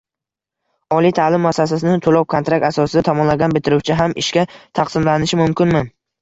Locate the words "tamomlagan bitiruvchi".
3.11-3.99